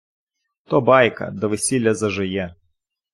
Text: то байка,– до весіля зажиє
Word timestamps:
то 0.65 0.81
байка,– 0.81 1.31
до 1.31 1.49
весіля 1.49 1.93
зажиє 1.93 2.55